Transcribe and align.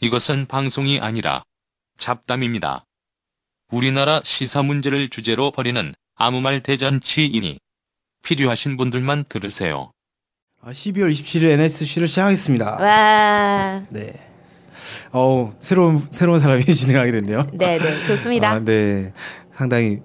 이것은 0.00 0.46
방송이 0.46 1.00
아니라 1.00 1.42
잡담입니다. 1.96 2.84
우리나라 3.70 4.20
시사 4.22 4.62
문제를 4.62 5.08
주제로 5.10 5.50
벌이는 5.50 5.92
아무 6.14 6.40
말 6.40 6.60
대잔치이니 6.60 7.58
필요하신 8.22 8.76
분들만 8.76 9.24
들으세요. 9.28 9.90
12월 10.64 11.10
27일 11.10 11.50
NSC를 11.50 12.08
시작하겠습니다. 12.08 12.76
와. 12.76 13.86
네. 13.90 14.12
어 15.12 15.54
새로운 15.60 16.06
새로운 16.10 16.38
사람이 16.38 16.62
진행하게 16.66 17.12
됐네요. 17.12 17.48
네, 17.52 17.78
네. 17.78 18.04
좋습니다. 18.06 18.50
아, 18.50 18.60
네. 18.60 19.12
상당히 19.54 19.98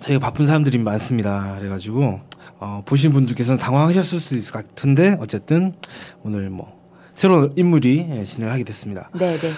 저희가 0.00 0.20
바쁜 0.20 0.46
사람들이 0.46 0.78
많습니다. 0.78 1.56
그래가지고 1.58 2.20
어, 2.58 2.82
보신 2.86 3.12
분들께서는 3.12 3.58
당황하셨을 3.58 4.20
수도 4.20 4.36
있을 4.36 4.52
것 4.52 4.66
같은데 4.66 5.16
어쨌든 5.20 5.74
오늘 6.22 6.50
뭐 6.50 6.75
새로운 7.16 7.50
인물이 7.56 8.08
예, 8.10 8.24
진행하게 8.24 8.62
됐습니다. 8.64 9.08
네, 9.18 9.38
네. 9.38 9.50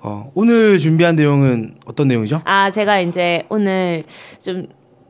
어, 0.00 0.30
오늘 0.34 0.78
준비한 0.78 1.16
내용은 1.16 1.78
어떤 1.86 2.06
내용이죠? 2.06 2.42
아, 2.44 2.70
제가 2.70 3.00
이제 3.00 3.44
오늘 3.48 4.02
좀 4.42 4.66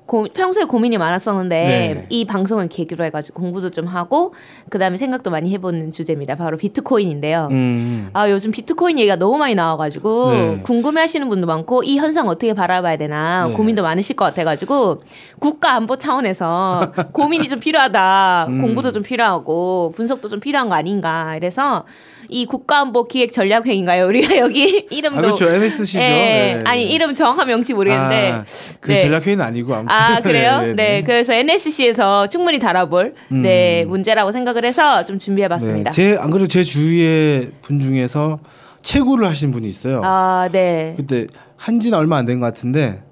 고, 0.08 0.26
평소에 0.32 0.64
고민이 0.64 0.96
많았었는데 0.96 1.54
네. 1.54 2.06
이 2.08 2.24
방송을 2.24 2.68
계기로 2.68 3.04
해가지고 3.04 3.42
공부도 3.42 3.68
좀 3.68 3.86
하고 3.86 4.32
그다음에 4.70 4.96
생각도 4.96 5.30
많이 5.30 5.52
해보는 5.52 5.92
주제입니다. 5.92 6.34
바로 6.34 6.56
비트코인인데요. 6.56 7.48
음, 7.50 8.08
아 8.14 8.30
요즘 8.30 8.50
비트코인 8.50 8.98
얘기가 8.98 9.16
너무 9.16 9.36
많이 9.36 9.54
나와가지고 9.54 10.30
네. 10.32 10.60
궁금해하시는 10.62 11.28
분도 11.28 11.46
많고 11.46 11.82
이 11.82 11.98
현상 11.98 12.26
어떻게 12.28 12.54
바라봐야 12.54 12.96
되나 12.96 13.48
네. 13.48 13.52
고민도 13.52 13.82
많으실 13.82 14.16
것 14.16 14.24
같아가지고 14.24 15.02
국가 15.40 15.74
안보 15.74 15.96
차원에서 15.96 16.90
고민이 17.12 17.46
좀 17.50 17.60
필요하다 17.60 18.46
음. 18.48 18.62
공부도 18.62 18.92
좀 18.92 19.02
필요하고 19.02 19.92
분석도 19.94 20.28
좀 20.28 20.40
필요한 20.40 20.70
거 20.70 20.74
아닌가 20.74 21.36
이래서 21.36 21.84
이 22.30 22.44
국가안보 22.46 23.08
기획 23.08 23.32
전략회의인가요 23.32 24.06
우리가 24.06 24.36
여기 24.38 24.86
이름도 24.90 25.18
아 25.18 25.22
그렇죠 25.22 25.48
NSC죠. 25.48 25.98
예, 25.98 26.62
아니 26.64 26.84
이름 26.90 27.14
정확한 27.14 27.46
명칭 27.46 27.76
모르겠는데 27.76 28.30
아, 28.32 28.44
그 28.80 28.92
네. 28.92 28.98
전략회의는 28.98 29.44
아니고 29.44 29.74
아무튼 29.74 29.96
아 29.96 30.20
그래요? 30.22 30.58
네, 30.60 30.66
네, 30.66 30.74
네. 30.74 31.02
그래서 31.02 31.32
NSC에서 31.32 32.26
충분히 32.26 32.58
다뤄볼 32.58 33.14
네 33.42 33.82
음. 33.84 33.88
문제라고 33.88 34.30
생각을 34.32 34.64
해서 34.64 35.04
좀 35.06 35.18
준비해봤습니다. 35.18 35.90
네, 35.90 35.94
제안 35.94 36.30
그래도 36.30 36.46
제 36.48 36.62
주위에 36.62 37.50
분 37.62 37.80
중에서 37.80 38.38
채굴을 38.82 39.26
하신 39.26 39.50
분이 39.50 39.66
있어요. 39.68 40.02
아 40.04 40.48
네. 40.52 40.94
그때 40.96 41.26
한지는 41.56 41.96
얼마 41.98 42.16
안 42.18 42.26
된 42.26 42.40
것 42.40 42.46
같은데 42.46 43.02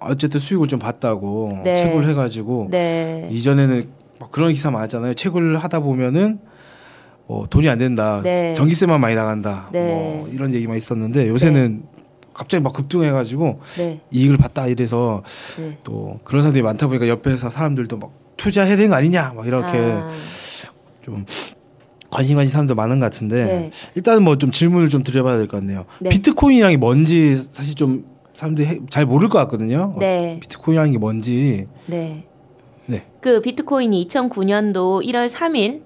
어쨌든 0.00 0.40
수익을 0.40 0.68
좀 0.68 0.78
봤다고 0.78 1.60
네. 1.64 1.76
채굴을 1.76 2.08
해가지고 2.08 2.68
네. 2.70 3.28
이전에는 3.30 3.88
막 4.20 4.30
그런 4.30 4.52
기사 4.52 4.70
많았잖아요. 4.70 5.14
채굴을 5.14 5.58
하다 5.58 5.80
보면은 5.80 6.38
뭐 7.26 7.46
돈이 7.48 7.68
안 7.68 7.78
된다, 7.78 8.20
네. 8.22 8.54
전기세만 8.54 9.00
많이 9.00 9.14
나간다, 9.14 9.68
네. 9.72 9.80
뭐 9.88 10.28
이런 10.32 10.52
얘기만 10.52 10.76
있었는데 10.76 11.28
요새는 11.28 11.84
갑자기 12.34 12.62
막 12.62 12.72
급등해가지고 12.74 13.60
네. 13.78 14.00
이익을 14.10 14.36
봤다 14.36 14.66
이래서 14.66 15.22
네. 15.58 15.78
또 15.84 16.18
그런 16.24 16.42
사람들이 16.42 16.62
많다 16.62 16.86
보니까 16.88 17.08
옆에서 17.08 17.48
사람들도 17.48 17.96
막 17.96 18.10
투자해야 18.36 18.76
되는 18.76 18.90
거 18.90 18.96
아니냐 18.96 19.32
막 19.36 19.46
이렇게 19.46 19.78
아, 19.78 20.10
좀 21.02 21.24
관심 22.10 22.36
가진 22.36 22.50
사람도 22.52 22.74
많은 22.74 22.98
것 23.00 23.06
같은데 23.06 23.44
네. 23.44 23.70
일단은 23.94 24.22
뭐 24.24 24.36
좀 24.36 24.50
질문을 24.50 24.88
좀 24.88 25.02
드려봐야 25.04 25.36
될 25.38 25.46
것 25.46 25.58
같네요. 25.58 25.84
네. 26.00 26.10
비트코인이란 26.10 26.72
게 26.72 26.76
뭔지 26.76 27.36
사실 27.36 27.74
좀 27.74 28.04
사람들이 28.34 28.66
해- 28.66 28.78
잘 28.90 29.06
모를 29.06 29.28
것 29.28 29.38
같거든요. 29.38 29.94
어, 29.94 29.98
네. 30.00 30.38
비트코인이라는 30.42 30.92
게 30.92 30.98
뭔지. 30.98 31.66
네. 31.86 32.26
네. 32.86 33.04
그 33.20 33.40
비트코인이 33.40 34.06
2009년도 34.08 35.06
1월 35.06 35.28
3일 35.28 35.82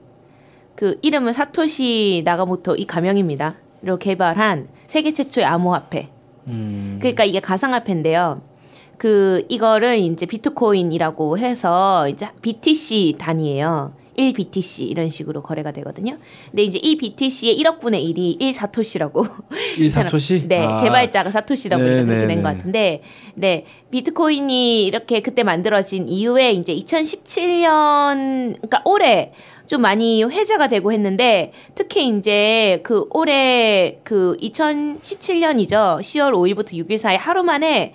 그 0.78 0.96
이름은 1.02 1.32
사토시 1.32 2.22
나가모토 2.24 2.76
이 2.76 2.86
가명입니다. 2.86 3.56
로 3.82 3.98
개발한 3.98 4.68
세계 4.86 5.12
최초의 5.12 5.44
암호화폐. 5.44 6.08
음. 6.46 6.98
그러니까 7.00 7.24
이게 7.24 7.40
가상화폐인데요. 7.40 8.40
그 8.96 9.44
이거를 9.48 9.98
이제 9.98 10.24
비트코인이라고 10.24 11.36
해서 11.38 12.08
이제 12.08 12.28
BTC 12.42 13.16
단위예요. 13.18 13.92
1 14.18 14.32
BTC 14.32 14.84
이런 14.84 15.10
식으로 15.10 15.42
거래가 15.42 15.70
되거든요. 15.70 16.18
근데 16.50 16.64
이제 16.64 16.78
이 16.82 16.96
BTC의 16.96 17.56
1억 17.58 17.78
분의 17.78 18.04
1이 18.04 18.42
1 18.42 18.52
사토시라고 18.52 19.24
1 19.78 19.88
사토시? 19.88 20.48
네, 20.48 20.58
아. 20.58 20.82
개발자가 20.82 21.30
사토시다 21.30 21.76
보니까 21.76 21.94
네, 21.94 22.04
그렇게 22.04 22.20
네, 22.20 22.26
된것 22.26 22.52
네. 22.52 22.56
같은데, 22.56 23.02
네, 23.34 23.64
비트코인이 23.92 24.84
이렇게 24.84 25.20
그때 25.20 25.44
만들어진 25.44 26.08
이후에 26.08 26.50
이제 26.50 26.74
2017년, 26.74 28.56
그러니까 28.56 28.82
올해 28.84 29.32
좀 29.68 29.82
많이 29.82 30.24
회자가 30.24 30.66
되고 30.66 30.92
했는데, 30.92 31.52
특히 31.76 32.08
이제 32.08 32.80
그 32.82 33.06
올해 33.10 34.00
그 34.02 34.36
2017년이죠. 34.40 36.00
10월 36.00 36.32
5일부터 36.32 36.72
6일 36.72 36.98
사이 36.98 37.16
하루 37.16 37.44
만에 37.44 37.94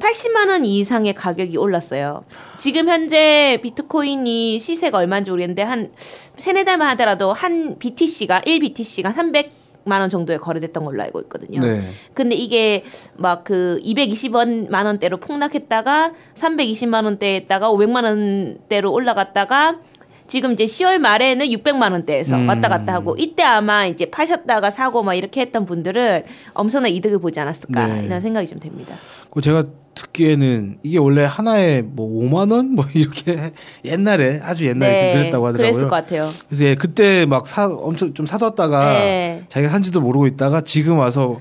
80만 0.00 0.48
원 0.48 0.64
이상의 0.64 1.14
가격이 1.14 1.56
올랐어요. 1.56 2.24
지금 2.58 2.88
현재 2.88 3.58
비트코인이 3.62 4.58
시세가 4.58 4.98
얼마인지 4.98 5.30
모르겠는데 5.30 5.62
한 5.62 5.92
세네 5.96 6.64
달만 6.64 6.88
하더라도 6.90 7.32
한 7.32 7.78
BTC가 7.78 8.42
1 8.44 8.58
BTC가 8.60 9.12
300 9.12 9.60
만 9.84 10.00
원 10.02 10.10
정도에 10.10 10.36
거래됐던 10.36 10.84
걸로 10.84 11.02
알고 11.02 11.20
있거든요. 11.22 11.60
네. 11.62 11.90
근데 12.12 12.34
이게 12.36 12.84
막 13.16 13.44
그 13.44 13.80
220만 13.82 14.84
원대로 14.84 15.16
폭락했다가 15.16 16.12
320만 16.34 17.04
원대에다가 17.04 17.70
500만 17.72 18.04
원대로 18.04 18.92
올라갔다가 18.92 19.78
지금 20.26 20.52
이제 20.52 20.64
10월 20.64 20.98
말에는 20.98 21.44
600만 21.46 21.90
원대에서 21.90 22.36
음. 22.36 22.48
왔다 22.48 22.68
갔다 22.68 22.92
하고 22.92 23.16
이때 23.18 23.42
아마 23.42 23.86
이제 23.86 24.08
파셨다가 24.10 24.70
사고 24.70 25.02
막 25.02 25.14
이렇게 25.14 25.40
했던 25.40 25.64
분들은 25.64 26.24
엄청난 26.52 26.92
이득을 26.92 27.18
보지 27.18 27.40
않았을까 27.40 27.86
네. 27.86 28.04
이런 28.04 28.20
생각이 28.20 28.46
좀 28.46 28.58
됩니다. 28.60 28.94
그 29.30 29.40
제가 29.40 29.64
듣기에는 29.94 30.78
이게 30.82 30.98
원래 30.98 31.24
하나에 31.24 31.82
뭐 31.82 32.08
5만 32.22 32.52
원 32.52 32.66
뭐 32.74 32.84
이렇게 32.94 33.52
옛날에 33.84 34.40
아주 34.42 34.66
옛날에 34.66 35.12
그랬다고 35.14 35.46
하더라고요. 35.46 35.52
네, 35.52 35.72
그랬을 35.72 35.88
것 35.88 35.96
같아요. 35.96 36.32
그래서 36.48 36.64
예, 36.64 36.74
그때 36.74 37.26
막 37.26 37.46
사 37.46 37.66
엄청 37.66 38.14
좀 38.14 38.26
사뒀다가 38.26 38.92
네. 38.94 39.44
자기가 39.48 39.70
산지도 39.72 40.00
모르고 40.00 40.26
있다가 40.28 40.60
지금 40.60 40.98
와서 40.98 41.40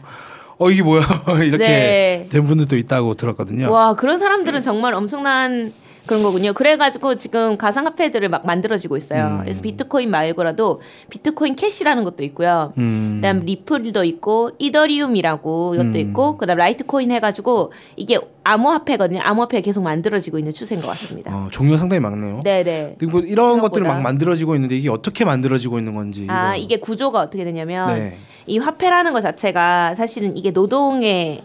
어 0.57 0.69
이게 0.69 0.83
뭐야 0.83 1.01
이렇게 1.45 1.67
네. 1.67 2.25
된 2.29 2.45
분들도 2.45 2.75
있다고 2.77 3.13
들었거든요. 3.13 3.71
와 3.71 3.93
그런 3.95 4.19
사람들은 4.19 4.61
정말 4.61 4.93
엄청난 4.93 5.71
그런 6.09 6.23
거군요. 6.23 6.53
그래가지고 6.53 7.17
지금 7.17 7.55
가상화폐들을 7.55 8.29
막 8.29 8.43
만들어지고 8.43 8.97
있어요. 8.97 9.25
음. 9.25 9.39
그래서 9.43 9.61
비트코인 9.61 10.09
말고라도 10.09 10.81
비트코인 11.11 11.55
캐시라는 11.55 12.03
것도 12.03 12.23
있고요. 12.23 12.73
음. 12.79 13.17
그다음 13.17 13.45
리플도 13.45 14.03
있고 14.05 14.49
이더리움이라고 14.57 15.75
이것도 15.75 15.89
음. 15.89 15.95
있고 15.97 16.37
그다음 16.37 16.57
라이트코인 16.57 17.11
해가지고 17.11 17.71
이게 17.95 18.17
암호화폐거든요. 18.43 19.21
암호화폐 19.21 19.61
계속 19.61 19.83
만들어지고 19.83 20.39
있는 20.39 20.51
추세인 20.51 20.81
것 20.81 20.87
같습니다. 20.87 21.31
어, 21.31 21.47
종류가 21.51 21.77
상당히 21.77 21.99
많네요. 21.99 22.41
네네. 22.43 22.95
그리고 22.97 23.19
이런 23.19 23.51
생각보다. 23.53 23.61
것들이 23.61 23.83
막 23.87 24.01
만들어지고 24.01 24.55
있는데 24.55 24.77
이게 24.77 24.89
어떻게 24.89 25.25
만들어지고 25.25 25.77
있는 25.77 25.93
건지. 25.93 26.25
아 26.27 26.55
이거. 26.55 26.63
이게 26.63 26.77
구조가 26.77 27.19
어떻게 27.19 27.43
되냐면 27.43 27.87
네. 27.95 28.17
이 28.47 28.57
화폐라는 28.57 29.13
것 29.13 29.21
자체가 29.21 29.93
사실은 29.93 30.35
이게 30.35 30.49
노동에 30.49 31.41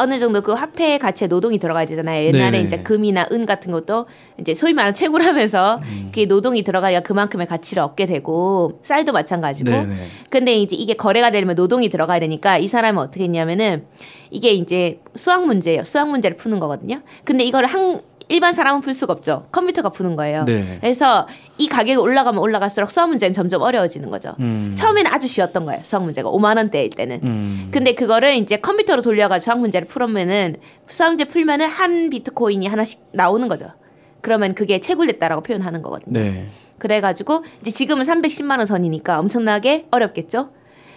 어느 0.00 0.18
정도 0.18 0.40
그 0.40 0.52
화폐 0.52 0.98
가치에 0.98 1.28
노동이 1.28 1.58
들어가야 1.58 1.84
되잖아요. 1.86 2.24
옛날에 2.26 2.50
네네. 2.52 2.64
이제 2.64 2.78
금이나 2.78 3.28
은 3.32 3.46
같은 3.46 3.70
것도 3.70 4.06
이제 4.40 4.54
소위 4.54 4.72
말하는 4.72 4.94
채굴하면서 4.94 5.80
음. 5.82 6.02
그게 6.06 6.26
노동이 6.26 6.62
들어가야 6.62 7.00
그만큼의 7.00 7.46
가치를 7.46 7.82
얻게 7.82 8.06
되고 8.06 8.80
쌀도 8.82 9.12
마찬가지고. 9.12 9.70
네네. 9.70 9.94
근데 10.30 10.54
이제 10.56 10.74
이게 10.76 10.94
거래가 10.94 11.30
되려면 11.30 11.56
노동이 11.56 11.88
들어가야 11.88 12.20
되니까 12.20 12.58
이 12.58 12.68
사람은 12.68 13.02
어떻게 13.02 13.24
했냐면은 13.24 13.84
이게 14.30 14.50
이제 14.52 15.00
수학 15.14 15.44
문제예요. 15.46 15.84
수학 15.84 16.08
문제를 16.08 16.36
푸는 16.36 16.60
거거든요. 16.60 17.02
근데 17.24 17.44
이거를 17.44 17.68
한 17.68 18.00
일반 18.30 18.54
사람은 18.54 18.80
풀 18.80 18.94
수가 18.94 19.12
없죠. 19.12 19.46
컴퓨터가 19.50 19.88
푸는 19.90 20.14
거예요. 20.14 20.44
네. 20.44 20.78
그래서 20.80 21.26
이 21.58 21.68
가격이 21.68 21.96
올라가면 21.96 22.40
올라갈수록 22.40 22.90
수학 22.90 23.08
문제는 23.08 23.32
점점 23.32 23.60
어려워지는 23.60 24.08
거죠. 24.08 24.34
음. 24.38 24.72
처음에는 24.76 25.12
아주 25.12 25.26
쉬웠던 25.26 25.66
거예요. 25.66 25.80
수학 25.84 26.04
문제가 26.04 26.30
5만 26.30 26.56
원대일 26.56 26.90
때는. 26.90 27.20
음. 27.24 27.68
근데 27.72 27.94
그거를 27.94 28.36
이제 28.36 28.56
컴퓨터로 28.56 29.02
돌려가지고 29.02 29.44
수학 29.44 29.58
문제를 29.58 29.86
풀으면은 29.88 30.56
수학 30.86 31.10
문제 31.10 31.24
풀면은 31.24 31.66
한 31.68 32.08
비트코인이 32.08 32.66
하나씩 32.66 33.00
나오는 33.12 33.46
거죠. 33.48 33.72
그러면 34.20 34.54
그게 34.54 34.80
채굴됐다라고 34.80 35.42
표현하는 35.42 35.82
거거든요. 35.82 36.18
네. 36.18 36.48
그래가지고 36.78 37.44
이제 37.60 37.72
지금은 37.72 38.04
310만 38.04 38.58
원 38.58 38.66
선이니까 38.66 39.18
엄청나게 39.18 39.88
어렵겠죠. 39.90 40.50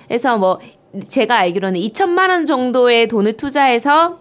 그래서 0.07 0.37
뭐 0.37 0.59
제가 1.09 1.37
알기로는 1.37 1.79
2천만 1.79 2.29
원 2.29 2.45
정도의 2.45 3.07
돈을 3.07 3.37
투자해서 3.37 4.19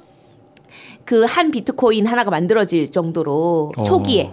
그 1.04 1.24
한 1.24 1.50
비트코인 1.50 2.06
하나가 2.06 2.30
만들어질 2.30 2.90
정도로 2.90 3.72
어. 3.76 3.82
초기에. 3.84 4.30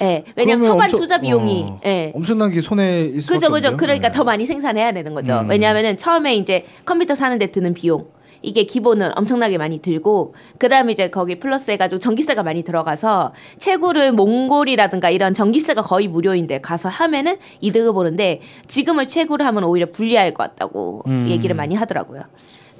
예. 0.00 0.24
왜냐면 0.36 0.62
그러면 0.62 0.62
초반 0.70 0.84
엄청- 0.86 1.00
투자 1.00 1.18
비용이 1.18 1.66
어, 1.68 1.80
예. 1.84 2.12
엄청나게 2.14 2.60
손해일 2.60 3.20
수밖에 3.20 3.38
그죠, 3.38 3.52
그죠. 3.52 3.76
그러니까 3.76 4.08
네. 4.08 4.14
더 4.14 4.24
많이 4.24 4.44
생산해야 4.46 4.92
되는 4.92 5.14
거죠. 5.14 5.40
음. 5.40 5.48
왜냐하면은 5.50 5.96
처음에 5.96 6.34
이제 6.34 6.64
컴퓨터 6.84 7.14
사는 7.14 7.38
데 7.38 7.46
드는 7.52 7.74
비용. 7.74 8.06
이게 8.44 8.64
기본은 8.64 9.12
엄청나게 9.16 9.56
많이 9.56 9.78
들고 9.80 10.34
그다음에 10.58 10.90
이제 10.92 11.08
거기 11.10 11.38
플러스 11.38 11.70
해가지고 11.70 12.00
전기세가 12.00 12.42
많이 12.42 12.64
들어가서 12.64 13.32
채굴을 13.58 14.10
몽골이라든가 14.12 15.10
이런 15.10 15.32
전기세가 15.34 15.82
거의 15.82 16.08
무료인데 16.08 16.60
가서 16.60 16.88
하면은 16.88 17.36
이득을 17.60 17.92
보는데 17.92 18.40
지금은 18.66 19.06
채굴을 19.06 19.46
하면 19.46 19.62
오히려 19.62 19.86
불리할 19.92 20.34
것 20.34 20.42
같다고 20.42 21.04
음. 21.06 21.26
얘기를 21.28 21.54
많이 21.54 21.76
하더라고요. 21.76 22.22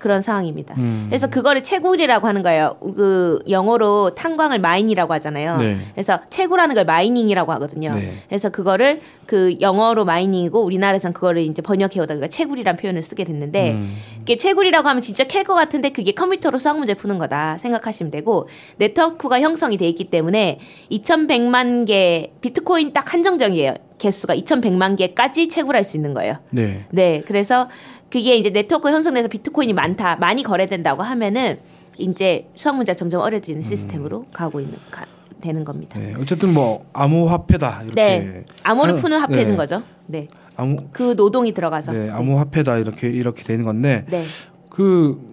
그런 0.03 0.21
상황입니다. 0.21 0.75
음. 0.79 1.07
그래서 1.09 1.29
그거를 1.29 1.63
채굴이라고 1.63 2.27
하는 2.27 2.43
거예요. 2.43 2.75
그 2.97 3.39
영어로 3.49 4.11
탄광을 4.17 4.59
mine이라고 4.59 5.13
하잖아요. 5.15 5.59
네. 5.59 5.79
그래서 5.95 6.19
채굴하는 6.29 6.75
걸 6.75 6.85
mining이라고 6.85 7.53
하거든요. 7.53 7.95
네. 7.95 8.15
그래서 8.29 8.49
그거를 8.51 9.01
그 9.27 9.57
영어로 9.61 10.05
마이닝이고 10.05 10.61
우리나라에서는 10.61 11.15
그거를 11.15 11.43
이제 11.43 11.63
번역해 11.63 12.01
오다가 12.01 12.27
채굴이란 12.27 12.77
표현을 12.77 13.01
쓰게 13.03 13.23
됐는데 13.23 13.71
음. 13.73 13.97
이게 14.23 14.37
채굴이라고 14.37 14.89
하면 14.89 15.01
진짜 15.01 15.25
캘 15.25 15.43
것 15.43 15.55
같은데 15.55 15.89
그게 15.91 16.13
컴퓨터로 16.13 16.59
수학 16.59 16.79
문제 16.79 16.95
푸는 16.95 17.19
거다 17.19 17.59
생각하시면 17.59 18.13
되고 18.13 18.49
네트워크가 18.77 19.41
형성이 19.41 19.77
돼 19.77 19.89
있기 19.89 20.05
때문에 20.05 20.61
2,100만 20.91 21.87
개 21.87 22.33
비트코인 22.41 22.93
딱 22.93 23.13
한정적이에요. 23.13 23.75
개수가 24.03 24.35
2,100만 24.35 24.97
개까지 24.97 25.49
채굴할 25.49 25.85
수 25.85 25.97
있는 25.97 26.13
거예요. 26.13 26.37
네. 26.51 26.87
네, 26.91 27.23
그래서 27.25 27.69
그게 28.11 28.37
이제 28.37 28.51
네트워크 28.51 28.91
형성돼서 28.91 29.29
비트코인이 29.29 29.73
많다, 29.73 30.17
많이 30.17 30.43
거래된다고 30.43 31.03
하면은 31.05 31.61
이제 31.99 32.49
수학 32.55 32.75
문제가 32.77 32.97
점점 32.97 33.21
어려지는 33.21 33.63
시스템으로 33.63 34.27
가고 34.33 34.61
있는 34.61 34.77
가, 34.91 35.07
되는 35.41 35.65
겁니다. 35.65 36.01
네. 36.01 36.15
어쨌든 36.19 36.53
뭐 36.53 36.85
암호화폐다 36.93 37.83
이렇게. 37.85 37.95
네, 37.95 38.45
암호를 38.65 38.97
푸는 38.97 39.21
화폐인 39.21 39.51
네. 39.51 39.57
거죠. 39.57 39.83
네, 40.07 40.27
암호 40.57 40.77
그 40.93 41.15
노동이 41.17 41.53
들어가서. 41.55 41.93
네, 41.93 42.11
암호화폐다 42.11 42.79
이렇게 42.79 43.09
이렇게 43.09 43.45
되는 43.45 43.65
건데 43.65 44.05
네, 44.11 44.25
그 44.69 45.33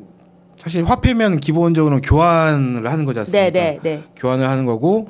사실 0.59 0.83
화폐면 0.83 1.39
기본적으로 1.39 2.01
교환을 2.01 2.87
하는 2.87 3.05
거지 3.05 3.19
않습니까? 3.19 3.49
네, 3.51 3.51
네, 3.51 3.79
네, 3.81 4.03
교환을 4.15 4.47
하는 4.47 4.65
거고 4.65 5.07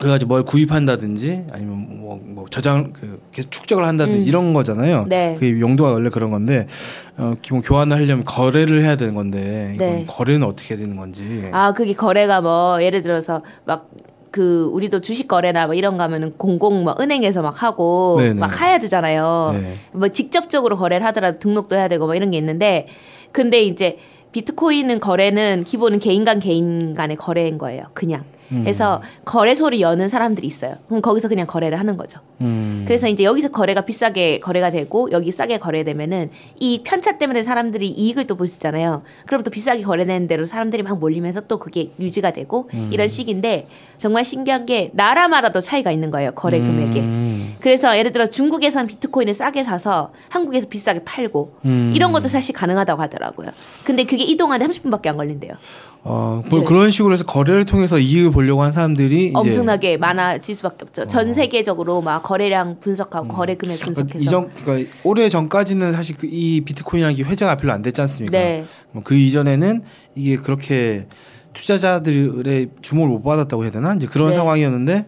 그래가지고 0.00 0.28
뭘 0.28 0.42
구입한다든지 0.44 1.46
아니면 1.52 2.00
뭐, 2.00 2.20
뭐 2.22 2.46
저장 2.50 2.92
그 2.92 3.20
계속 3.32 3.50
축적을 3.50 3.86
한다든지 3.86 4.24
음. 4.24 4.28
이런 4.28 4.52
거잖아요. 4.52 5.06
네. 5.08 5.36
그 5.38 5.60
용도가 5.60 5.92
원래 5.92 6.08
그런 6.08 6.30
건데 6.30 6.66
어, 7.16 7.34
기본 7.42 7.60
교환을 7.60 7.96
하려면 7.96 8.24
거래를 8.24 8.82
해야 8.82 8.96
되는 8.96 9.14
건데 9.14 9.72
이건 9.74 9.88
네. 9.88 10.04
거래는 10.08 10.46
어떻게 10.46 10.76
되는 10.76 10.96
건지. 10.96 11.48
아, 11.52 11.72
그게 11.72 11.92
거래가 11.92 12.40
뭐 12.40 12.82
예를 12.82 13.02
들어서 13.02 13.42
막 13.64 13.88
그 14.30 14.64
우리도 14.72 15.00
주식 15.00 15.28
거래나 15.28 15.66
뭐 15.66 15.74
이런 15.74 15.96
거 15.96 16.04
하면은 16.04 16.34
공공 16.36 16.84
뭐 16.84 16.94
은행에서 16.98 17.42
막 17.42 17.62
하고 17.62 18.16
네네. 18.18 18.40
막 18.40 18.60
해야 18.60 18.78
되잖아요. 18.78 19.50
네. 19.54 19.74
뭐 19.92 20.08
직접적으로 20.08 20.76
거래를 20.76 21.04
하더라도 21.06 21.38
등록도 21.38 21.76
해야 21.76 21.88
되고 21.88 22.06
뭐 22.06 22.14
이런 22.14 22.30
게 22.30 22.38
있는데 22.38 22.86
근데 23.32 23.62
이제 23.62 23.98
비트코인은 24.32 25.00
거래는 25.00 25.64
기본은 25.64 25.98
개인 25.98 26.24
간 26.24 26.38
개인 26.38 26.94
간의 26.94 27.16
거래인 27.16 27.58
거예요. 27.58 27.84
그냥. 27.94 28.24
음. 28.52 28.62
그래서 28.62 29.02
거래소를 29.24 29.80
여는 29.80 30.08
사람들이 30.08 30.46
있어요. 30.46 30.76
그럼 30.88 31.02
거기서 31.02 31.28
그냥 31.28 31.46
거래를 31.46 31.78
하는 31.78 31.96
거죠. 31.96 32.20
음. 32.40 32.84
그래서 32.86 33.08
이제 33.08 33.24
여기서 33.24 33.48
거래가 33.48 33.82
비싸게 33.82 34.40
거래가 34.40 34.70
되고 34.70 35.10
여기 35.12 35.30
싸게 35.30 35.58
거래되면은 35.58 36.30
이 36.58 36.82
편차 36.84 37.18
때문에 37.18 37.42
사람들이 37.42 37.88
이익을 37.88 38.26
또 38.26 38.36
있잖아요. 38.44 39.02
그럼 39.26 39.42
또 39.42 39.50
비싸게 39.50 39.82
거래되는 39.82 40.26
대로 40.26 40.44
사람들이 40.44 40.82
막 40.82 40.98
몰리면서 40.98 41.42
또 41.42 41.58
그게 41.58 41.92
유지가 42.00 42.30
되고 42.32 42.68
음. 42.74 42.90
이런 42.92 43.08
식인데 43.08 43.68
정말 43.98 44.24
신기한 44.24 44.66
게 44.66 44.90
나라마다도 44.94 45.60
차이가 45.60 45.90
있는 45.90 46.10
거예요. 46.10 46.32
거래 46.32 46.58
금액에. 46.58 47.00
음. 47.00 47.56
그래서 47.60 47.96
예를 47.98 48.12
들어 48.12 48.26
중국에선 48.26 48.86
비트코인을 48.86 49.34
싸게 49.34 49.62
사서 49.62 50.12
한국에서 50.28 50.68
비싸게 50.68 51.04
팔고 51.04 51.56
음. 51.66 51.92
이런 51.94 52.12
것도 52.12 52.28
사실 52.28 52.54
가능하다고 52.54 53.02
하더라고요. 53.02 53.50
근데 53.84 54.04
그게 54.04 54.24
이동하는데 54.24 54.72
30분밖에 54.72 55.08
안 55.08 55.16
걸린대요. 55.16 55.52
어, 56.02 56.42
뭐 56.48 56.60
네. 56.60 56.64
그런 56.64 56.90
식으로 56.90 57.12
해서 57.12 57.24
거래를 57.24 57.64
통해서 57.66 57.98
이익을 57.98 58.30
보려고 58.30 58.62
한 58.62 58.72
사람들이 58.72 59.32
엄청나게 59.34 59.98
많아질 59.98 60.54
수밖에 60.54 60.78
없죠. 60.82 61.06
전 61.06 61.34
세계적으로 61.34 62.00
막 62.00 62.22
거래량 62.22 62.80
분석하고 62.80 63.28
거래 63.28 63.54
금액 63.54 63.80
분석해서 63.80 64.18
어, 64.18 64.20
이전 64.20 64.50
그러니까 64.54 64.90
올해 65.04 65.28
전까지는 65.28 65.92
사실 65.92 66.16
그이 66.16 66.62
비트코인이라는 66.62 67.16
게 67.16 67.22
회자가 67.22 67.56
별로 67.56 67.72
안 67.72 67.82
됐지 67.82 68.00
않습니까? 68.00 68.38
네. 68.38 68.64
뭐그 68.92 69.14
이전에는 69.14 69.82
이게 70.14 70.36
그렇게 70.36 71.06
투자자들의 71.52 72.70
주목을 72.80 73.10
못 73.10 73.22
받았다고 73.22 73.64
해야 73.64 73.70
되나? 73.70 73.92
이제 73.94 74.06
그런 74.06 74.28
네. 74.28 74.32
상황이었는데 74.32 75.06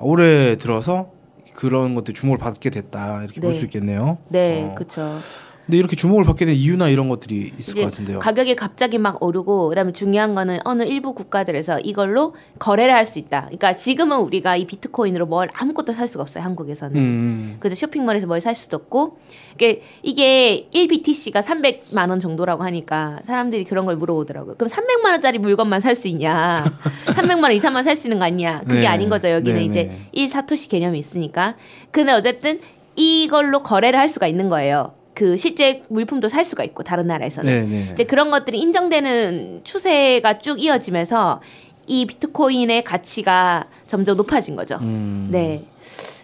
올해 0.00 0.56
들어서 0.56 1.10
그런 1.54 1.94
것들 1.94 2.14
주목을 2.14 2.38
받게 2.38 2.70
됐다 2.70 3.22
이렇게 3.22 3.40
볼 3.40 3.52
네. 3.52 3.58
수 3.58 3.64
있겠네요. 3.64 4.18
네, 4.28 4.64
어. 4.64 4.74
그렇죠. 4.74 5.20
근데 5.66 5.78
이렇게 5.78 5.94
주목을 5.96 6.24
받게 6.24 6.44
된 6.44 6.54
이유나 6.56 6.88
이런 6.88 7.08
것들이 7.08 7.52
있을 7.58 7.74
것 7.74 7.82
같은데요. 7.84 8.18
가격이 8.18 8.56
갑자기 8.56 8.98
막 8.98 9.22
오르고 9.22 9.68
그다음에 9.68 9.92
중요한 9.92 10.34
거는 10.34 10.58
어느 10.64 10.82
일부 10.82 11.14
국가들에서 11.14 11.78
이걸로 11.80 12.34
거래를 12.58 12.92
할 12.92 13.06
수 13.06 13.18
있다. 13.18 13.42
그러니까 13.42 13.72
지금은 13.72 14.18
우리가 14.18 14.56
이 14.56 14.64
비트코인으로 14.66 15.26
뭘 15.26 15.48
아무것도 15.54 15.92
살 15.92 16.08
수가 16.08 16.22
없어요. 16.22 16.42
한국에서는. 16.44 16.96
음. 16.96 17.56
그래서 17.60 17.76
쇼핑몰에서 17.76 18.26
뭘 18.26 18.40
살 18.40 18.54
수도 18.56 18.76
없고 18.76 19.18
이게 19.54 19.82
이게 20.02 20.68
1BTC가 20.74 21.42
300만 21.42 22.10
원 22.10 22.18
정도라고 22.20 22.64
하니까 22.64 23.20
사람들이 23.24 23.64
그런 23.64 23.84
걸 23.86 23.96
물어보더라고요. 23.96 24.56
그럼 24.56 24.68
300만 24.68 25.10
원짜리 25.12 25.38
물건만 25.38 25.80
살 25.80 25.94
수 25.94 26.08
있냐? 26.08 26.64
300만 27.06 27.42
원 27.44 27.52
이상만 27.52 27.84
살 27.84 27.94
수 27.96 28.08
있는 28.08 28.18
거 28.18 28.24
아니냐? 28.24 28.62
그게 28.66 28.80
네. 28.80 28.86
아닌 28.86 29.08
거죠. 29.08 29.28
여기는 29.28 29.58
네, 29.60 29.64
이제 29.64 29.84
네. 30.12 30.26
1사토시 30.26 30.68
개념이 30.68 30.98
있으니까. 30.98 31.54
근데 31.92 32.12
어쨌든 32.12 32.60
이걸로 32.96 33.62
거래를 33.62 33.98
할 33.98 34.08
수가 34.08 34.26
있는 34.26 34.48
거예요. 34.48 34.94
그 35.14 35.36
실제 35.36 35.82
물품도 35.88 36.28
살 36.28 36.44
수가 36.44 36.64
있고 36.64 36.82
다른 36.82 37.06
나라에서는. 37.06 37.52
네, 37.52 37.66
네. 37.66 37.92
이제 37.92 38.04
그런 38.04 38.30
것들이 38.30 38.58
인정되는 38.58 39.60
추세가 39.64 40.38
쭉 40.38 40.62
이어지면서 40.62 41.40
이 41.86 42.06
비트코인의 42.06 42.84
가치가 42.84 43.66
점점 43.86 44.16
높아진 44.16 44.56
거죠. 44.56 44.78
음. 44.80 45.28
네. 45.30 45.64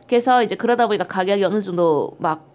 그래서 0.06 0.42
이제 0.42 0.54
그러다 0.54 0.86
보니까 0.86 1.06
가격이 1.06 1.44
어느 1.44 1.60
정도 1.60 2.16
막 2.18 2.48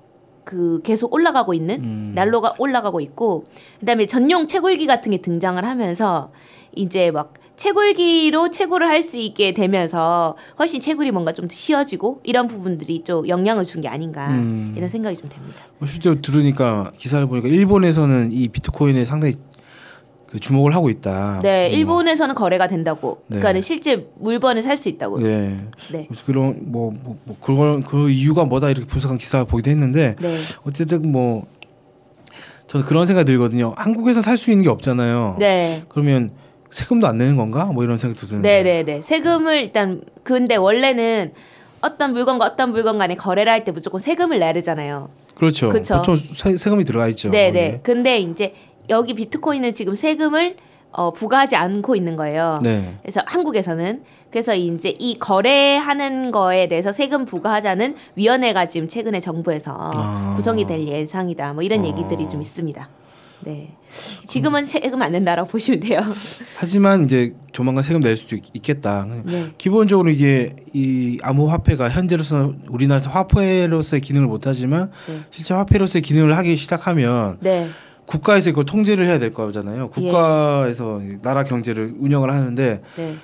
그 0.43 0.81
계속 0.83 1.13
올라가고 1.13 1.53
있는 1.53 1.83
음. 1.83 2.11
난로가 2.15 2.55
올라가고 2.59 2.99
있고 3.01 3.45
그다음에 3.79 4.05
전용 4.05 4.47
채굴기 4.47 4.85
같은 4.85 5.11
게 5.11 5.17
등장을 5.19 5.63
하면서 5.63 6.31
이제 6.75 7.11
막 7.11 7.33
채굴기로 7.55 8.49
채굴을 8.51 8.87
할 8.87 9.03
수 9.03 9.17
있게 9.17 9.53
되면서 9.53 10.35
훨씬 10.59 10.79
채굴이 10.81 11.11
뭔가 11.11 11.33
좀 11.33 11.47
쉬워지고 11.49 12.21
이런 12.23 12.47
부분들이 12.47 13.03
좀 13.03 13.27
영향을 13.27 13.65
준 13.65 13.81
게 13.81 13.87
아닌가 13.89 14.29
음. 14.29 14.73
이런 14.77 14.87
생각이 14.87 15.17
좀 15.17 15.29
됩니다. 15.29 15.57
뭐 15.77 15.87
실제로 15.87 16.21
들으니까 16.21 16.91
기사를 16.97 17.25
보니까 17.27 17.49
일본에서는 17.49 18.31
이 18.31 18.47
비트코인에 18.47 19.03
상당히 19.03 19.33
그 20.27 20.39
주목을 20.39 20.73
하고 20.73 20.89
있다. 20.89 21.41
네, 21.43 21.67
뭐. 21.69 21.77
일본에서는 21.77 22.33
거래가 22.33 22.67
된다고. 22.67 23.23
네. 23.27 23.39
그러니까 23.39 23.61
실제 23.61 24.07
물건을 24.19 24.61
살 24.63 24.77
수 24.77 24.87
있다고. 24.89 25.19
네. 25.19 25.27
네. 25.49 25.57
네. 25.91 26.05
그래서 26.07 26.25
그런 26.25 26.57
뭐, 26.71 26.91
뭐, 27.03 27.17
뭐 27.25 27.35
그걸 27.41 27.83
그 27.83 28.09
이유가 28.09 28.45
뭐다 28.45 28.69
이렇게 28.69 28.87
분석한 28.87 29.17
기사를 29.17 29.45
보기도 29.45 29.69
했는데 29.69 30.15
네. 30.19 30.37
어쨌든 30.63 31.11
뭐 31.11 31.45
저는 32.67 32.85
그런 32.85 33.05
생각이 33.05 33.25
들거든요. 33.25 33.73
한국에서 33.77 34.21
살 34.21 34.37
수 34.37 34.49
있는 34.49 34.63
게 34.63 34.69
없잖아요. 34.69 35.35
네. 35.39 35.83
그러면 35.89 36.31
세금도 36.73 37.05
안 37.07 37.17
내는 37.17 37.37
건가? 37.37 37.65
뭐 37.65 37.83
이런 37.83 37.97
생각도 37.97 38.25
드는데. 38.25 38.63
네, 38.63 38.63
네, 38.63 38.83
네. 38.83 39.01
세금을 39.01 39.57
일단 39.63 40.01
근데 40.23 40.55
원래는 40.55 41.33
어떤 41.81 42.13
물건과 42.13 42.45
어떤 42.45 42.71
물건 42.71 42.97
간에 42.97 43.15
거래를 43.15 43.51
할 43.51 43.63
때 43.63 43.71
무조건 43.71 43.99
세금을 43.99 44.39
내야 44.39 44.53
되잖아요. 44.53 45.09
그렇죠. 45.35 45.69
그쵸. 45.69 45.97
보통 45.97 46.17
세, 46.17 46.57
세금이 46.57 46.83
들어가 46.85 47.07
있죠. 47.09 47.29
네, 47.29 47.47
거기에. 47.47 47.61
네. 47.71 47.79
근데 47.83 48.19
이제 48.19 48.55
여기 48.89 49.13
비트코인은 49.13 49.73
지금 49.73 49.93
세금을 49.93 50.55
어, 50.91 51.11
부과하지 51.11 51.55
않고 51.55 51.95
있는 51.95 52.15
거예요. 52.15 52.59
네. 52.63 52.95
그래서 53.01 53.21
한국에서는 53.25 54.03
그래서 54.31 54.55
이제 54.55 54.93
이 54.99 55.17
거래하는 55.19 56.31
거에 56.31 56.67
대해서 56.67 56.91
세금 56.91 57.25
부과하자는 57.25 57.95
위원회가 58.15 58.65
지금 58.67 58.87
최근에 58.87 59.19
정부에서 59.19 59.75
아. 59.93 60.33
구성이 60.35 60.65
될 60.65 60.87
예상이다. 60.87 61.53
뭐 61.53 61.63
이런 61.63 61.81
아. 61.81 61.85
얘기들이 61.87 62.27
좀 62.29 62.41
있습니다. 62.41 62.89
네. 63.45 63.75
지금은 64.27 64.65
세금 64.65 65.01
안 65.01 65.11
낸다라고 65.11 65.49
보시면 65.49 65.79
돼요. 65.79 65.99
하지만 66.57 67.05
이제 67.05 67.33
조만간 67.51 67.83
세금 67.83 68.01
낼 68.01 68.17
수도 68.17 68.35
있, 68.35 68.43
있겠다. 68.53 69.07
네. 69.23 69.51
기본적으로 69.57 70.09
이게 70.09 70.55
이 70.73 71.19
암호화폐가 71.21 71.89
현재로서 71.89 72.53
우리나라에서 72.69 73.09
화폐로서의 73.09 74.01
기능을 74.01 74.27
못하지만 74.27 74.91
네. 75.07 75.21
실제 75.31 75.53
화폐로서의 75.53 76.01
기능을 76.01 76.35
하기 76.37 76.55
시작하면 76.55 77.37
네. 77.41 77.69
국가에서 78.05 78.49
이걸 78.49 78.65
통제를 78.65 79.07
해야 79.07 79.17
될 79.19 79.31
거잖아요. 79.31 79.89
국가에서 79.89 81.01
나라 81.21 81.43
경제를 81.43 81.95
운영을 81.99 82.31
하는데 82.31 82.81
네. 82.97 83.15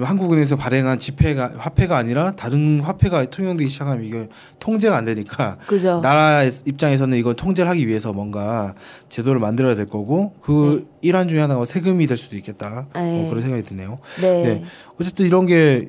한국은행에서 0.00 0.56
발행한 0.56 0.98
지폐가 0.98 1.52
화폐가 1.56 1.96
아니라 1.96 2.32
다른 2.32 2.80
화폐가 2.80 3.24
통용되기 3.26 3.70
시작하면 3.70 4.04
이게 4.04 4.28
통제가 4.58 4.96
안 4.96 5.04
되니까 5.04 5.58
그죠. 5.66 6.00
나라 6.02 6.44
입장에서는 6.44 7.16
이걸 7.18 7.34
통제를 7.34 7.70
하기 7.70 7.86
위해서 7.86 8.12
뭔가 8.12 8.74
제도를 9.08 9.40
만들어야 9.40 9.74
될 9.74 9.86
거고 9.86 10.34
그 10.42 10.86
일환 11.00 11.28
중에 11.28 11.40
하나가 11.40 11.64
세금이 11.64 12.06
될 12.06 12.16
수도 12.16 12.36
있겠다. 12.36 12.86
네. 12.94 13.20
뭐 13.20 13.28
그런 13.28 13.42
생각이 13.42 13.62
드네요. 13.64 13.98
네. 14.20 14.42
네. 14.42 14.64
어쨌든 15.00 15.26
이런 15.26 15.46
게 15.46 15.88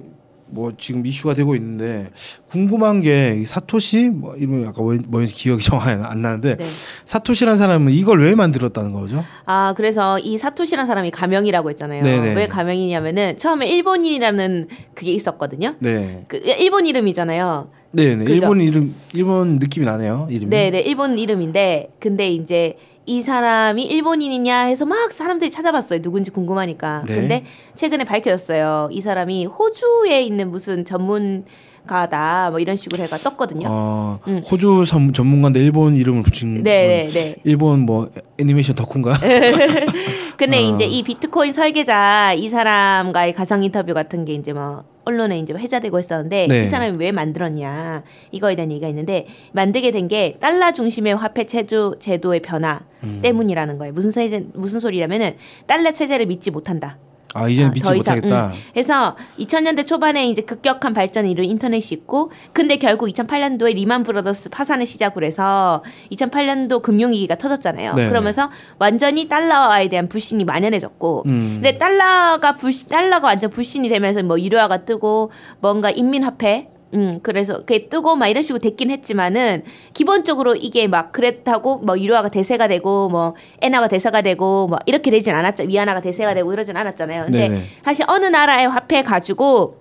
뭐 0.52 0.72
지금 0.78 1.06
이슈가 1.06 1.34
되고 1.34 1.56
있는데 1.56 2.10
궁금한 2.50 3.02
게이 3.02 3.46
사토시 3.46 4.10
뭐 4.10 4.36
이름이 4.36 4.68
아까 4.68 4.82
뭐- 4.82 4.96
기억이 5.26 5.64
정확히 5.64 5.92
안 5.92 6.22
나는데 6.22 6.58
네. 6.58 6.66
사토시라는 7.06 7.56
사람은 7.58 7.92
이걸 7.92 8.22
왜 8.22 8.36
만들었다는 8.36 8.92
거죠? 8.94 9.24
아 9.46 9.74
그래서 9.78 10.18
이 10.20 10.38
사토시라는 10.38 10.88
사람이 10.88 11.12
가명이라고 11.12 11.70
했잖아요. 11.70 12.04
네네. 12.04 12.34
왜 12.34 12.48
가명이냐면은 12.48 13.38
처음에 13.38 13.68
일본인이라는 13.70 14.68
그게 14.96 15.12
있었거든요. 15.14 15.76
네, 15.80 16.26
그 16.28 16.38
일본 16.38 16.86
이름이잖아요. 16.86 17.70
네, 17.92 18.16
네. 18.16 18.24
그죠? 18.26 18.34
일본 18.34 18.62
이름 18.62 18.96
일본 19.14 19.60
느낌이 19.60 19.86
나네요. 19.86 20.28
이름이. 20.30 20.50
네, 20.50 20.70
네, 20.72 20.80
일본 20.82 21.18
이름인데 21.18 21.90
근데 22.00 22.30
이제 22.30 22.76
이 23.10 23.24
사람이 23.24 23.86
일본인이냐 23.86 24.66
해서 24.66 24.86
막 24.86 25.12
사람들이 25.12 25.50
찾아봤어요. 25.50 26.00
누군지 26.04 26.30
궁금하니까. 26.30 27.06
네. 27.08 27.16
근데 27.16 27.44
최근에 27.74 28.04
밝혀졌어요. 28.04 28.90
이 28.92 29.02
사람이 29.02 29.48
호주에 29.48 30.22
있는 30.22 30.52
무슨 30.52 30.86
전문 30.86 31.44
가다 31.88 32.52
뭐 32.52 32.60
이런 32.60 32.76
식으로 32.76 33.02
해가 33.02 33.18
떴거든요. 33.18 33.68
어, 33.68 34.20
음. 34.28 34.44
호주 34.50 34.86
전, 34.86 35.12
전문가인데 35.12 35.60
일본 35.60 35.96
이름을 35.96 36.22
붙인 36.22 36.62
네, 36.62 37.08
건 37.08 37.14
네, 37.14 37.20
네. 37.20 37.36
일본 37.46 37.80
뭐 37.80 38.12
애니메이션 38.38 38.76
덕후인가? 38.76 39.14
근데 40.38 40.58
어. 40.58 40.62
이제 40.62 40.86
이 40.86 41.02
비트코인 41.02 41.54
설계자 41.54 42.34
이 42.34 42.48
사람과의 42.48 43.34
가상 43.34 43.64
인터뷰 43.64 43.96
같은 43.96 44.24
게 44.24 44.34
이제 44.34 44.54
뭐 44.54 44.84
언론에 45.10 45.40
이제 45.40 45.54
회자되고 45.54 45.98
있었는데 46.00 46.48
네. 46.48 46.64
이 46.64 46.68
사람이 46.68 46.98
왜 46.98 47.12
만들었냐 47.12 48.04
이거에 48.32 48.56
대한 48.56 48.72
얘기가 48.72 48.88
있는데 48.90 49.28
만들게 49.52 49.92
된 49.92 50.10
게 50.10 50.34
달러 50.40 50.72
중심의 50.72 51.16
화폐 51.18 51.44
체조 51.44 51.94
제도의 52.00 52.40
변화 52.42 52.82
음. 53.04 53.20
때문이라는 53.22 53.78
거예요. 53.78 53.94
무슨 53.94 54.10
세, 54.12 54.44
무슨 54.54 54.80
소리냐면은 54.80 55.36
달러 55.68 55.92
체제를 55.92 56.26
믿지 56.26 56.50
못한다. 56.50 56.98
아 57.36 57.48
이제는 57.48 57.70
아, 57.70 57.74
믿지 57.74 57.94
못하겠다. 57.94 58.48
음. 58.48 58.52
그래서 58.74 59.16
2000년대 59.40 59.86
초반에 59.86 60.28
이제 60.30 60.42
급격한 60.42 60.94
발전을 60.94 61.30
이룬 61.30 61.46
인터넷이 61.46 61.90
있고, 61.92 62.32
근데 62.54 62.78
결국 62.78 63.08
2008년도에 63.08 63.76
리만 63.76 64.04
브라더스 64.04 64.50
파산을 64.50 64.86
시작으로 64.86 65.26
해서 65.26 65.84
2008년도 66.12 66.82
금융위기가 66.82 67.36
터졌잖아요. 67.36 67.94
네네. 67.94 68.10
그러면서 68.10 68.50
완전히 68.80 69.28
달러에 69.28 69.88
대한 69.90 70.08
불신이 70.08 70.44
만연해졌고, 70.44 71.24
음. 71.28 71.60
근데 71.62 71.78
달러가 71.78 72.56
불신, 72.56 72.88
달러가 72.88 73.28
완전 73.28 73.50
불신이 73.52 73.90
되면서 73.90 74.24
뭐 74.24 74.40
유료화가 74.40 74.86
뜨고 74.86 75.32
뭔가 75.60 75.92
인민화폐 75.92 76.70
음, 76.94 77.20
그래서 77.22 77.58
그게 77.60 77.88
뜨고 77.88 78.16
막 78.16 78.28
이런 78.28 78.42
식으로 78.42 78.60
됐긴 78.60 78.90
했지만은 78.92 79.64
기본적으로 79.94 80.56
이게 80.56 80.88
막 80.88 81.12
그랬다고 81.12 81.80
뭐 81.80 82.00
유료화가 82.00 82.30
대세가 82.30 82.68
되고 82.68 83.10
뭐 83.10 83.36
엔화가 83.62 83.88
대세가 83.88 84.22
되고 84.22 84.68
뭐 84.68 84.80
이렇게 84.86 85.12
되진 85.12 85.36
않았죠. 85.36 85.64
위안화가 85.64 86.02
대세가 86.02 86.34
되고 86.34 86.52
이러진 86.52 86.78
않았잖아요. 86.78 87.26
근데 87.26 87.50
네네. 87.50 87.64
사실 87.82 88.06
어느 88.08 88.26
나라의 88.26 88.68
화폐 88.68 89.04
가지고 89.04 89.78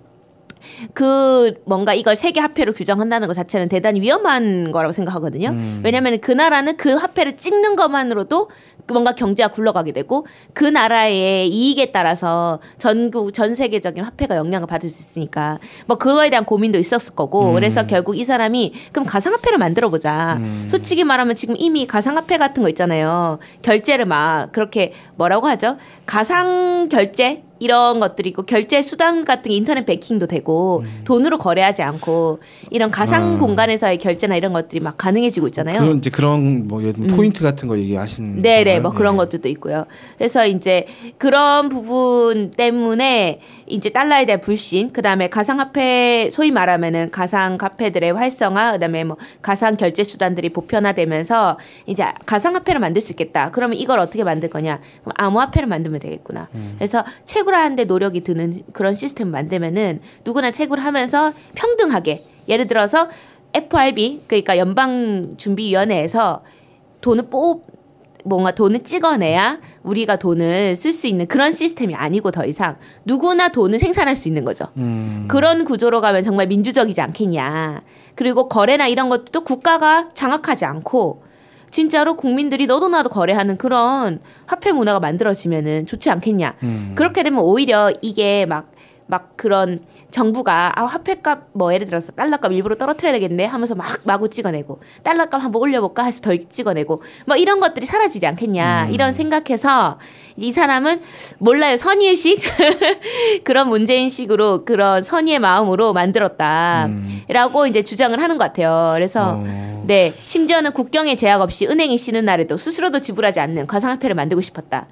그 0.93 1.53
뭔가 1.65 1.93
이걸 1.93 2.15
세계 2.15 2.39
화폐로 2.41 2.73
규정한다는 2.73 3.27
것 3.27 3.33
자체는 3.33 3.69
대단히 3.69 4.01
위험한 4.01 4.71
거라고 4.71 4.91
생각하거든요. 4.91 5.49
음. 5.49 5.81
왜냐하면 5.83 6.19
그 6.19 6.31
나라는 6.31 6.77
그 6.77 6.93
화폐를 6.93 7.37
찍는 7.37 7.75
것만으로도 7.75 8.49
그 8.49 8.53
뭔가 8.93 9.13
경제가 9.13 9.49
굴러가게 9.49 9.91
되고 9.91 10.25
그 10.53 10.63
나라의 10.63 11.49
이익에 11.49 11.91
따라서 11.91 12.59
전국 12.77 13.33
전 13.33 13.53
세계적인 13.55 14.03
화폐가 14.03 14.35
영향을 14.35 14.67
받을 14.67 14.89
수 14.89 15.01
있으니까 15.01 15.59
뭐 15.85 15.97
그거에 15.97 16.29
대한 16.29 16.45
고민도 16.45 16.77
있었을 16.77 17.15
거고 17.15 17.49
음. 17.49 17.53
그래서 17.55 17.85
결국 17.87 18.17
이 18.17 18.23
사람이 18.23 18.73
그럼 18.91 19.05
가상화폐를 19.05 19.57
만들어 19.57 19.89
보자. 19.89 20.37
음. 20.39 20.67
솔직히 20.69 21.03
말하면 21.03 21.35
지금 21.35 21.55
이미 21.57 21.85
가상화폐 21.87 22.37
같은 22.37 22.63
거 22.63 22.69
있잖아요. 22.69 23.39
결제를 23.61 24.05
막 24.05 24.51
그렇게 24.51 24.93
뭐라고 25.15 25.47
하죠? 25.47 25.77
가상 26.05 26.89
결제 26.89 27.43
이런 27.59 27.99
것들이 27.99 28.29
있고 28.29 28.43
결제 28.43 28.81
수단 28.81 29.25
같은 29.25 29.49
게 29.49 29.55
인터넷 29.55 29.85
베킹도 29.85 30.27
되고 30.27 30.83
돈으로 31.05 31.37
거래하지 31.37 31.81
않고 31.81 32.39
이런 32.71 32.91
가상 32.91 33.35
음. 33.35 33.39
공간에서의 33.39 33.97
결제나 33.97 34.35
이런 34.35 34.53
것들이 34.53 34.79
막 34.79 34.97
가능해지고 34.97 35.47
있잖아요. 35.47 35.79
그런 35.79 35.97
이제 35.97 36.09
그런 36.09 36.67
뭐 36.67 36.81
예를 36.81 36.93
들면 36.93 37.15
포인트 37.15 37.43
같은 37.43 37.67
거 37.67 37.77
얘기하시는 37.77 38.29
음. 38.29 38.39
네네 38.39 38.63
건가요? 38.63 38.81
뭐 38.81 38.91
그런 38.91 39.13
네. 39.15 39.17
것들도 39.17 39.49
있고요. 39.49 39.85
그래서 40.17 40.45
이제 40.47 40.85
그런 41.17 41.69
부분 41.69 42.51
때문에 42.51 43.41
이제 43.67 43.89
달러에 43.89 44.25
대한 44.25 44.41
불신, 44.41 44.91
그 44.91 45.01
다음에 45.01 45.29
가상화폐 45.29 46.29
소위 46.31 46.51
말하면은 46.51 47.11
가상화폐들의 47.11 48.13
활성화, 48.13 48.73
그 48.73 48.79
다음에 48.79 49.03
뭐 49.03 49.17
가상 49.41 49.77
결제 49.77 50.03
수단들이 50.03 50.49
보편화되면서 50.49 51.57
이제 51.85 52.05
가상화폐를 52.25 52.79
만들 52.79 53.01
수 53.01 53.13
있겠다. 53.13 53.51
그러면 53.51 53.77
이걸 53.77 53.99
어떻게 53.99 54.23
만들 54.23 54.49
거냐? 54.49 54.79
그럼 55.01 55.13
암호화폐를 55.17 55.67
만들면 55.67 55.99
되겠구나. 55.99 56.49
음. 56.55 56.75
그래서 56.77 57.03
채굴 57.49 57.55
하는데 57.55 57.83
노력이 57.83 58.21
드는 58.21 58.61
그런 58.73 58.95
시스템 58.95 59.29
만들면은 59.29 60.01
누구나 60.23 60.51
채굴하면서 60.51 61.33
평등하게 61.55 62.25
예를 62.47 62.67
들어서 62.67 63.09
FRB 63.53 64.23
그러니까 64.27 64.57
연방 64.57 65.35
준비위원회에서 65.37 66.43
돈을 67.01 67.29
뽑 67.29 67.65
뭔가 68.25 68.51
돈을 68.51 68.83
찍어내야 68.83 69.59
우리가 69.83 70.17
돈을 70.17 70.75
쓸 70.75 70.91
수 70.91 71.07
있는 71.07 71.25
그런 71.25 71.51
시스템이 71.53 71.95
아니고 71.95 72.31
더 72.31 72.45
이상 72.45 72.77
누구나 73.05 73.49
돈을 73.49 73.79
생산할 73.79 74.15
수 74.15 74.27
있는 74.27 74.45
거죠. 74.45 74.65
음. 74.77 75.25
그런 75.27 75.63
구조로 75.65 76.01
가면 76.01 76.23
정말 76.23 76.47
민주적이지 76.47 77.01
않겠냐. 77.01 77.81
그리고 78.15 78.49
거래나 78.49 78.87
이런 78.87 79.09
것도 79.09 79.43
국가가 79.43 80.09
장악하지 80.13 80.65
않고 80.65 81.23
진짜로 81.71 82.15
국민들이 82.15 82.67
너도 82.67 82.89
나도 82.89 83.09
거래하는 83.09 83.57
그런 83.57 84.19
화폐 84.45 84.71
문화가 84.71 84.99
만들어지면은 84.99 85.85
좋지 85.85 86.09
않겠냐. 86.09 86.55
음. 86.63 86.91
그렇게 86.95 87.23
되면 87.23 87.41
오히려 87.41 87.91
이게 88.01 88.45
막, 88.45 88.71
막 89.07 89.35
그런 89.37 89.81
정부가 90.11 90.73
아, 90.75 90.85
화폐값 90.85 91.49
뭐 91.53 91.73
예를 91.73 91.85
들어서 91.85 92.11
달러값 92.11 92.51
일부러 92.51 92.75
떨어뜨려야 92.75 93.13
되겠네 93.13 93.45
하면서 93.45 93.75
막 93.75 93.99
마구 94.03 94.29
찍어내고 94.29 94.79
달러값 95.03 95.41
한번 95.43 95.61
올려볼까 95.61 96.03
해서 96.03 96.21
더 96.21 96.35
찍어내고 96.35 97.01
뭐 97.25 97.35
이런 97.35 97.59
것들이 97.59 97.85
사라지지 97.85 98.25
않겠냐 98.25 98.87
음. 98.87 98.93
이런 98.93 99.11
생각해서 99.11 99.99
이 100.35 100.51
사람은 100.51 101.01
몰라요 101.37 101.77
선의의식 101.77 102.41
그런 103.43 103.69
문제인식으로 103.69 104.65
그런 104.65 105.03
선의의 105.03 105.39
마음으로 105.39 105.93
만들었다라고 105.93 107.67
이제 107.67 107.83
주장을 107.83 108.19
하는 108.19 108.37
것 108.37 108.45
같아요. 108.45 108.93
그래서 108.95 109.35
어. 109.37 109.78
네 109.89 110.13
심지어는 110.27 110.71
국경에 110.73 111.15
제약 111.15 111.41
없이 111.41 111.65
은행이 111.65 111.97
쉬는 111.97 112.23
날에도 112.23 112.57
스스로도 112.57 112.99
지불하지 113.01 113.39
않는 113.39 113.65
가상화폐를 113.65 114.15
만들고 114.15 114.39
싶었다. 114.39 114.85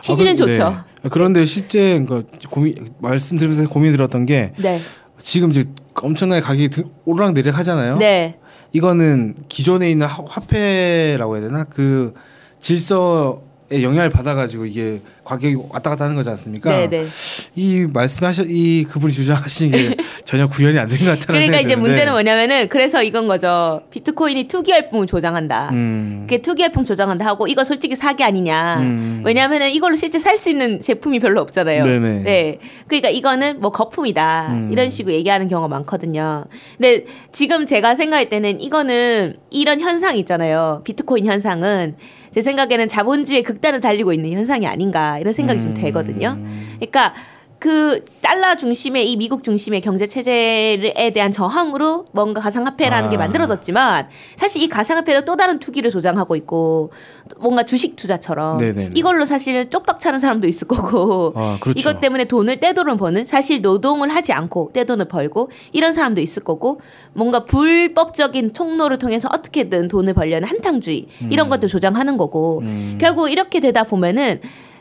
취지는 0.00 0.32
아, 0.32 0.34
그- 0.34 0.38
좋죠. 0.38 0.70
네. 1.04 1.08
그런데 1.08 1.46
실제 1.46 2.04
그 2.04 2.26
고민 2.50 2.74
말씀드리면서 2.98 3.70
고민 3.70 3.92
들었던 3.92 4.26
게 4.26 4.52
네. 4.56 4.80
지금 5.20 5.52
이제 5.52 5.62
엄청나게 5.94 6.40
가격이 6.42 6.68
등- 6.68 6.90
오르락 7.04 7.32
내리락 7.34 7.58
하잖아요. 7.60 7.98
네. 7.98 8.40
이거는 8.72 9.36
기존에 9.48 9.88
있는 9.88 10.08
화- 10.08 10.24
화폐라고 10.26 11.36
해야 11.36 11.42
되나 11.46 11.62
그 11.62 12.12
질서에 12.58 13.34
영향을 13.72 14.10
받아가지고 14.10 14.66
이게 14.66 15.00
가격이 15.24 15.56
왔다 15.68 15.90
갔다 15.90 16.04
하는 16.04 16.16
거지 16.16 16.28
않습니까? 16.30 16.70
네, 16.70 16.88
네. 16.88 17.06
이 17.54 17.86
말씀하셔 17.92 18.42
이 18.48 18.82
그분이 18.84 19.12
주장하시는 19.12 19.78
게 19.78 19.96
전혀 20.24 20.48
구현이 20.48 20.76
안 20.78 20.88
된 20.88 20.98
것 20.98 21.04
같다는 21.04 21.26
그러니까 21.26 21.44
생각이 21.44 21.64
이제 21.64 21.74
드는데. 21.74 21.88
문제는 21.88 22.12
뭐냐면은 22.12 22.68
그래서 22.68 23.02
이건 23.04 23.28
거죠. 23.28 23.82
비트코인이 23.92 24.44
투기 24.48 24.72
열풍을 24.72 25.06
조장한다. 25.06 25.70
음. 25.70 26.22
그게 26.28 26.42
투기 26.42 26.62
열풍 26.62 26.82
조장한다 26.82 27.24
하고 27.24 27.46
이거 27.46 27.62
솔직히 27.62 27.94
사기 27.94 28.24
아니냐. 28.24 28.80
음. 28.80 29.22
왜냐하면은 29.24 29.70
이걸로 29.70 29.94
실제 29.94 30.18
살 30.18 30.36
수 30.36 30.48
있는 30.50 30.80
제품이 30.80 31.18
별로 31.20 31.40
없잖아요. 31.42 31.84
네네. 31.84 32.22
네. 32.24 32.58
그러니까 32.88 33.08
이거는 33.10 33.60
뭐 33.60 33.70
거품이다. 33.70 34.48
음. 34.52 34.72
이런 34.72 34.90
식으로 34.90 35.14
얘기하는 35.14 35.46
경우가 35.48 35.68
많거든요. 35.68 36.46
근데 36.78 37.04
지금 37.30 37.66
제가 37.66 37.94
생각할 37.94 38.28
때는 38.30 38.60
이거는 38.60 39.36
이런 39.50 39.80
현상 39.80 40.16
있잖아요. 40.16 40.80
비트코인 40.84 41.26
현상은 41.26 41.94
제 42.32 42.40
생각에는 42.40 42.88
자본주의 42.88 43.42
극단을 43.42 43.80
달리고 43.80 44.12
있는 44.12 44.32
현상이 44.32 44.66
아닌가 44.66 45.18
이런 45.18 45.32
생각이 45.32 45.60
좀 45.60 45.70
음. 45.70 45.74
되거든요. 45.74 46.38
그러니까 46.76 47.14
그 47.60 48.06
달러 48.22 48.56
중심의 48.56 49.12
이 49.12 49.16
미국 49.18 49.44
중심의 49.44 49.82
경제 49.82 50.06
체제에 50.06 51.10
대한 51.12 51.30
저항으로 51.30 52.06
뭔가 52.12 52.40
가상화폐라는 52.40 53.10
게 53.10 53.16
아. 53.16 53.18
만들어졌지만 53.18 54.08
사실 54.36 54.62
이 54.62 54.68
가상화폐도 54.68 55.26
또 55.26 55.36
다른 55.36 55.58
투기를 55.60 55.90
조장하고 55.90 56.36
있고 56.36 56.90
뭔가 57.38 57.62
주식 57.62 57.96
투자처럼 57.96 58.56
네네네. 58.56 58.92
이걸로 58.94 59.26
사실 59.26 59.68
쪽박 59.68 60.00
차는 60.00 60.18
사람도 60.18 60.48
있을 60.48 60.66
거고 60.66 61.34
아, 61.36 61.58
그렇죠. 61.60 61.78
이것 61.78 62.00
때문에 62.00 62.24
돈을 62.24 62.60
떼돈을 62.60 62.96
버는 62.96 63.26
사실 63.26 63.60
노동을 63.60 64.08
하지 64.08 64.32
않고 64.32 64.70
떼돈을 64.72 65.08
벌고 65.08 65.50
이런 65.72 65.92
사람도 65.92 66.22
있을 66.22 66.42
거고 66.42 66.80
뭔가 67.12 67.44
불법적인 67.44 68.54
통로를 68.54 68.96
통해서 68.96 69.28
어떻게든 69.30 69.88
돈을 69.88 70.14
벌려는 70.14 70.48
한탕주의 70.48 71.08
이런 71.28 71.50
것도 71.50 71.68
조장하는 71.68 72.16
거고 72.16 72.60
음. 72.60 72.96
결국 72.98 73.30
이렇게 73.30 73.60
되다 73.60 73.84
보면은 73.84 74.40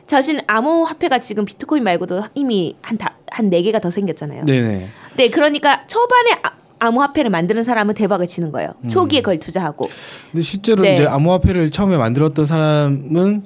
자신 0.10 0.40
암호화폐가 0.48 1.20
지금 1.20 1.46
비트코인 1.46 1.84
말고도 1.84 2.24
이미 2.34 2.76
한한네 2.82 3.62
개가 3.62 3.78
더 3.78 3.92
생겼잖아요. 3.92 4.44
네네. 4.46 4.88
네, 5.18 5.30
그러니까 5.30 5.84
초반에 5.84 6.32
아, 6.42 6.50
암호화폐를 6.80 7.30
만드는 7.30 7.62
사람은 7.62 7.94
대박을 7.94 8.26
치는 8.26 8.52
거예요. 8.52 8.74
초기에 8.90 9.22
그걸 9.22 9.38
투자하고. 9.38 9.88
근데 10.32 10.42
실제로 10.42 10.82
네. 10.82 10.96
이제 10.96 11.06
암호화폐를 11.06 11.70
처음에 11.70 11.96
만들었던 11.98 12.44
사람은 12.46 13.46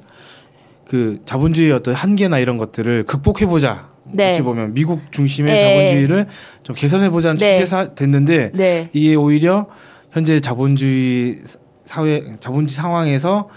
그 0.88 1.20
자본주의의 1.26 1.74
어떤 1.74 1.94
한계나 1.96 2.40
이런 2.40 2.58
것들을 2.58 3.04
극복해 3.04 3.46
보자. 3.46 3.90
네. 4.06 4.32
어찌 4.32 4.42
보면 4.42 4.74
미국 4.74 5.12
중심의 5.12 5.54
네. 5.54 5.60
자본주의를 5.60 6.28
좀 6.64 6.76
개선해 6.78 7.10
보자는 7.10 7.40
네. 7.40 7.60
취지에서 7.60 7.94
됐는데 7.94 8.52
네. 8.54 8.90
이게 8.94 9.16
오히려 9.16 9.68
현재 10.12 10.40
자본주의 10.40 11.40
사- 11.44 11.60
사회 11.84 12.24
자본주의 12.40 12.78
상황에서 12.78 13.50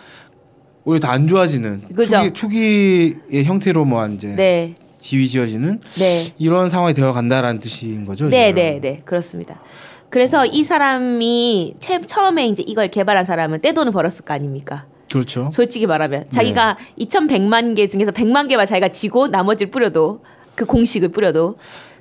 오히려 0.86 1.00
더 1.00 1.08
안 1.12 1.26
좋아지는 1.26 1.82
그죠. 1.94 2.18
투기, 2.32 3.18
투기의 3.20 3.44
형태로 3.44 3.84
뭐 3.84 4.06
이제 4.06 4.28
네. 4.28 4.74
지위 4.98 5.28
지어지는 5.28 5.80
네. 5.98 6.24
이런 6.38 6.68
상황이 6.70 6.94
되어 6.94 7.12
간다라는 7.12 7.60
뜻인 7.60 8.04
거죠. 8.06 8.28
네, 8.28 8.48
지금? 8.48 8.54
네, 8.62 8.80
네. 8.80 9.02
그렇습니다. 9.04 9.60
그래서 10.10 10.46
이 10.46 10.62
사람이 10.62 11.74
채, 11.80 12.00
처음에 12.00 12.46
이제 12.46 12.62
이걸 12.66 12.88
개발한 12.88 13.24
사람은 13.24 13.60
떼돈을 13.60 13.90
벌었을 13.92 14.24
거 14.24 14.32
아닙니까? 14.32 14.86
그렇죠. 15.10 15.48
솔직히 15.52 15.86
말하면 15.86 16.26
자기가 16.30 16.78
2,100만 17.00 17.74
개 17.74 17.88
중에서 17.88 18.12
100만 18.12 18.48
개만 18.48 18.66
자기가 18.66 18.88
지고 18.88 19.26
나머지를 19.26 19.70
뿌려도 19.72 20.20
그 20.54 20.64
공식을 20.64 21.08
뿌려도 21.08 21.56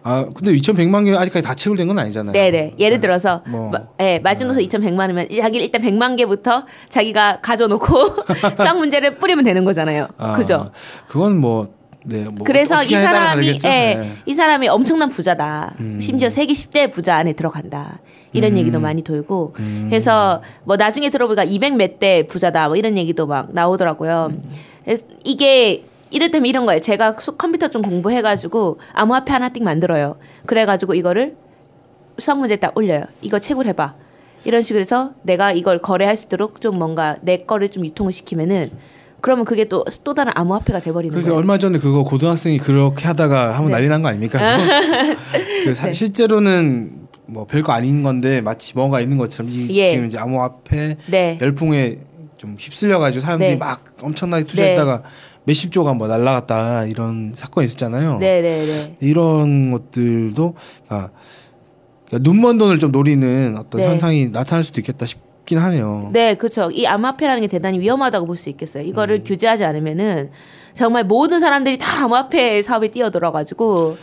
아 0.08 0.24
근데 0.36 0.52
2,100만 0.52 1.04
개 1.04 1.16
아직까지 1.16 1.44
다 1.44 1.56
채굴된 1.56 1.88
건 1.88 1.98
아니잖아요. 1.98 2.32
네네 2.32 2.76
예를 2.78 3.00
들어서 3.00 3.42
뭐. 3.48 3.72
마, 3.72 3.80
예, 4.00 4.20
마지노선 4.20 4.62
2,100만이면 4.62 5.42
자기 5.42 5.58
일단 5.58 5.82
100만 5.82 6.16
개부터 6.16 6.64
자기가 6.90 7.40
가져놓고 7.42 7.88
수학 8.56 8.78
문제를 8.78 9.16
뿌리면 9.18 9.44
되는 9.44 9.66
거잖아요. 9.66 10.08
아, 10.20 10.34
그죠? 10.34 10.70
그건 11.08 11.40
뭐 11.42 11.74
네, 12.04 12.24
뭐 12.26 12.44
그래서 12.46 12.84
이 12.84 12.90
사람이. 12.90 13.48
예, 13.48 13.58
네. 13.64 14.16
이 14.28 14.34
사람이 14.36 14.68
엄청난 14.68 15.10
부자다. 15.10 15.74
음. 15.80 16.00
심지어 16.00 16.30
세계 16.30 16.54
10대 16.54 16.92
부자 16.92 17.16
안에 17.16 17.34
들어간다. 17.34 17.98
이런 18.32 18.60
얘기도 18.60 18.80
많이 18.80 19.02
돌고 19.02 19.56
해서 19.92 20.44
뭐 20.66 20.76
나중에 20.76 21.10
들어보니까 21.10 21.46
200 21.46 21.78
몇 21.78 21.98
대 22.00 22.28
부자다. 22.28 22.68
뭐 22.68 22.76
이런 22.78 22.96
얘기도 22.96 23.26
막 23.26 23.48
나오더라고요. 23.54 24.28
음. 24.34 24.52
그래서 24.84 25.08
이게 25.24 25.84
이를테면 26.16 26.46
이런 26.48 26.66
거예요. 26.66 26.80
제가 26.80 27.16
수- 27.20 27.36
컴퓨터 27.36 27.68
좀 27.68 27.82
공부해가지고 27.82 28.80
암호화폐 28.94 29.34
하나 29.34 29.50
띡 29.50 29.64
만들어요. 29.64 30.16
그래가지고 30.46 30.94
이거를 30.94 31.36
수학 32.18 32.40
문제 32.40 32.56
딱 32.56 32.78
올려요. 32.78 33.04
이거 33.22 33.38
채굴해봐. 33.38 33.96
이런 34.46 34.62
식으로 34.62 34.80
해서 34.80 35.12
내가 35.24 35.52
이걸 35.52 35.80
거래할 35.80 36.16
수 36.16 36.28
있도록 36.28 36.62
좀 36.62 36.78
뭔가 36.80 37.18
내 37.22 37.38
거를 37.38 37.68
좀 37.70 37.86
유통을 37.86 38.14
시키면은 38.14 38.72
그러면 39.20 39.44
그게 39.44 39.66
또 39.66 39.84
또 40.06 40.14
다른 40.14 40.32
암호화폐가 40.36 40.80
돼버리는 40.80 41.12
그래서 41.12 41.32
거예요. 41.32 41.38
얼마 41.40 41.58
전에 41.58 41.80
그거 41.80 42.04
고등학생이 42.06 42.60
그렇게 42.60 43.06
하다가 43.08 43.48
한번 43.56 43.66
네. 43.68 43.72
난리 43.74 43.90
난 43.90 44.02
거 44.02 44.08
아닙니까? 44.08 44.40
그거? 44.40 45.16
그 45.66 45.74
사- 45.74 45.92
실제로는 45.92 47.08
뭐 47.26 47.46
별거 47.46 47.74
아닌 47.74 48.04
건데 48.04 48.40
마치 48.40 48.74
뭔가 48.76 49.02
있는 49.02 49.18
것처럼 49.18 49.52
이, 49.52 49.68
예. 49.72 49.86
지금 49.92 50.06
이제 50.06 50.18
암호화폐 50.20 50.98
네. 51.08 51.38
열풍에 51.42 51.98
좀 52.38 52.56
휩쓸려 52.58 53.00
가지고 53.00 53.22
사람들이 53.22 53.50
네. 53.52 53.56
막 53.58 53.84
엄청나게 54.02 54.46
투자했다가 54.46 55.02
몇십 55.46 55.72
조가 55.72 55.94
뭐 55.94 56.08
날라갔다 56.08 56.86
이런 56.86 57.32
사건이 57.36 57.66
있었잖아요. 57.66 58.18
네네네. 58.20 58.96
이런 59.02 59.72
것들도 59.72 60.56
그러니까 60.88 61.12
눈먼 62.12 62.58
돈을 62.58 62.80
좀 62.80 62.92
노리는 62.92 63.56
어떤 63.58 63.82
네. 63.82 63.88
현상이 63.88 64.30
나타날 64.30 64.64
수도 64.64 64.82
있겠다 64.82 65.06
싶긴 65.06 65.58
하네요. 65.60 66.10
네, 66.14 66.36
그렇죠. 66.36 66.70
이 66.72 66.86
암호화폐라는 66.88 67.42
게 67.42 67.48
대단히 67.48 67.80
위험하다고 67.80 68.26
볼 68.28 68.38
수 68.38 68.50
있겠어요. 68.50 68.84
이거를 68.84 69.24
규제하지 69.24 69.64
않으면은 69.66 70.32
정말 70.74 71.04
모든 71.04 71.40
사람들이 71.40 71.78
다 71.78 72.04
암호화폐 72.06 72.62
사업에 72.62 72.90
뛰어들어가지고 72.90 73.98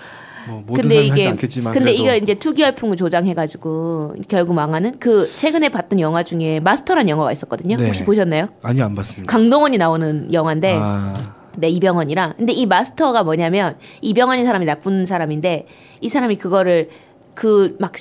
뭐 0.49 0.63
모든 0.67 0.89
사람이 0.89 1.11
하지 1.11 1.29
않겠지만 1.29 1.73
근데 1.73 1.93
이거 1.93 2.15
이제 2.17 2.35
투기 2.35 2.63
열풍을 2.63 2.97
조장해가지고 2.97 4.17
결국 4.29 4.55
망하는 4.55 4.99
그 4.99 5.29
최근에 5.37 5.69
봤던 5.69 6.01
영화 6.01 6.23
중에 6.23 6.61
마스터란 6.61 7.09
영화가 7.09 7.33
있었거든요. 7.33 7.77
네. 7.77 7.87
혹시 7.87 8.05
보셨나요? 8.05 8.49
아니요 8.63 8.85
안 8.85 8.95
봤습니다. 8.95 9.31
강동원이 9.31 9.79
나오는 9.79 10.33
영화인데 10.33 10.77
아, 10.81 11.15
네, 11.57 11.69
이병헌이랑. 11.69 12.35
근데 12.37 12.53
이 12.53 12.67
마스터가 12.67 13.25
뭐냐면 13.25 13.77
이병헌이 14.01 14.45
사람이 14.45 14.67
나쁜 14.67 15.05
사람인데 15.05 15.67
이 16.01 16.09
사람이 16.09 16.37
그거를 16.37 16.89
그막 17.35 17.93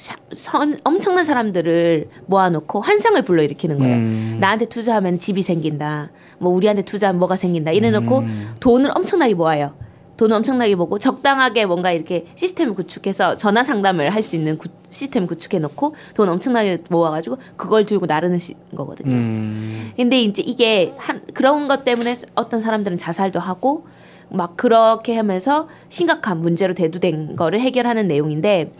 엄청난 0.84 1.24
사람들을 1.24 2.10
모아놓고 2.26 2.82
환상을 2.82 3.22
불러일으키는 3.22 3.80
거예요. 3.80 3.96
음. 3.96 4.38
나한테 4.42 4.66
투자하면 4.66 5.20
집이 5.20 5.42
생긴다. 5.42 6.12
뭐 6.40 6.52
우리한테 6.52 6.82
투자하면 6.82 7.20
뭐가 7.20 7.36
생긴다. 7.38 7.72
이래놓고 7.72 8.20
음. 8.20 8.56
돈을 8.60 8.92
엄청나게 8.94 9.34
모아요. 9.34 9.74
돈을 10.18 10.36
엄청나게 10.38 10.76
모고 10.76 11.00
적당하게 11.00 11.66
뭔가 11.66 11.92
이렇게 11.92 12.28
시스템을 12.36 12.76
구축해서 12.76 13.38
전화 13.38 13.64
상담을 13.64 14.10
할 14.10 14.22
수 14.22 14.36
있는 14.36 14.58
구, 14.58 14.70
시스템 14.90 15.26
구축해 15.26 15.60
놓고 15.60 15.96
돈 16.14 16.30
엄청나게 16.30 16.84
모아가지고 16.90 17.38
그걸 17.56 17.86
들고 17.86 18.06
나르는 18.06 18.38
시, 18.40 18.54
거거든요. 18.76 19.14
음, 19.14 19.92
근데 19.98 20.22
이제 20.22 20.44
이게 20.44 20.94
한 20.98 21.22
그런 21.34 21.68
것 21.68 21.84
때문에 21.84 22.16
어떤 22.36 22.60
사람들은 22.60 22.98
자살도 23.00 23.40
하고 23.40 23.86
막 24.30 24.56
그렇게 24.58 25.16
하면서 25.16 25.68
심각한 25.90 26.40
문제로 26.40 26.74
대두된 26.74 27.36
거를 27.36 27.60
해결하는 27.60 28.08
내용인데 28.08 28.74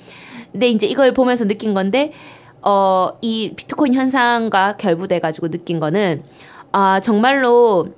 근데 0.52 0.70
이제 0.70 0.86
이걸 0.86 1.14
보면서 1.14 1.46
느낀 1.46 1.74
건데 1.74 2.12
어 2.62 3.10
이 3.22 3.54
비트코인 3.56 3.94
현상과 3.96 4.78
결부돼 4.78 5.20
가지고 5.20 5.50
느낀 5.50 5.80
거는 5.80 6.24
아 6.72 7.00
정말로 7.02 7.90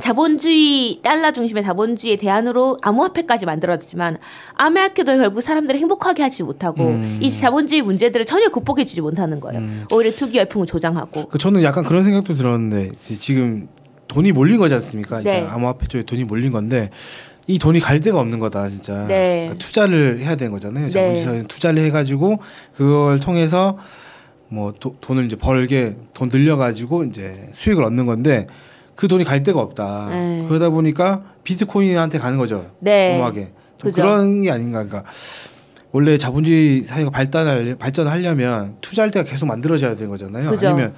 자본주의 0.00 1.00
달러 1.02 1.30
중심의 1.32 1.62
자본주의의 1.62 2.16
대안으로 2.18 2.78
암호화폐까지 2.82 3.46
만들었지만 3.46 4.18
암호화폐도 4.56 5.16
결국 5.18 5.40
사람들을 5.40 5.78
행복하게 5.78 6.22
하지 6.22 6.42
못하고 6.42 6.88
음. 6.88 7.18
이 7.22 7.30
자본주의 7.30 7.82
문제들을 7.82 8.24
전혀 8.26 8.48
극복해주지 8.48 9.00
못하는 9.00 9.40
거예요. 9.40 9.62
오히려 9.92 10.10
투기 10.10 10.38
열풍을 10.38 10.66
조장하고 10.66 11.28
그 11.28 11.38
저는 11.38 11.62
약간 11.62 11.84
그런 11.84 12.02
생각도 12.02 12.34
들었는데 12.34 12.90
지- 13.00 13.18
지금 13.18 13.68
돈이 14.08 14.32
몰린 14.32 14.58
거지 14.58 14.74
않습니까? 14.74 15.20
이제 15.20 15.30
네. 15.30 15.46
암호화폐 15.46 15.86
쪽에 15.86 16.04
돈이 16.04 16.24
몰린 16.24 16.50
건데 16.50 16.90
이 17.46 17.58
돈이 17.58 17.80
갈 17.80 18.00
데가 18.00 18.18
없는 18.20 18.38
거다 18.38 18.68
진짜. 18.68 19.04
네. 19.06 19.46
그러니까 19.46 19.54
투자를 19.64 20.20
해야 20.22 20.36
되는 20.36 20.52
거잖아요. 20.52 20.88
네. 20.88 20.90
자본주의 20.90 21.44
투자를 21.48 21.82
해가지고 21.84 22.38
그걸 22.74 23.18
통해서 23.18 23.76
뭐 24.48 24.72
도- 24.78 24.96
돈을 25.00 25.26
이제 25.26 25.36
벌게 25.36 25.96
돈 26.14 26.28
늘려가지고 26.32 27.04
이제 27.04 27.48
수익을 27.52 27.84
얻는 27.84 28.06
건데 28.06 28.46
그 29.00 29.08
돈이 29.08 29.24
갈 29.24 29.42
데가 29.42 29.62
없다. 29.62 30.08
네. 30.10 30.44
그러다 30.46 30.68
보니까 30.68 31.22
비트코인한테 31.42 32.18
가는 32.18 32.36
거죠. 32.36 32.70
네. 32.80 33.18
그죠. 33.80 34.02
그런 34.02 34.42
게 34.42 34.50
아닌가. 34.50 34.84
그러니까 34.84 35.10
원래 35.90 36.18
자본주의 36.18 36.82
사회가 36.82 37.08
발달할 37.08 37.76
발전하려면 37.78 38.76
투자할 38.82 39.10
때가 39.10 39.24
계속 39.24 39.46
만들어져야 39.46 39.94
되는 39.94 40.10
거잖아요. 40.10 40.50
그죠. 40.50 40.68
아니면 40.68 40.92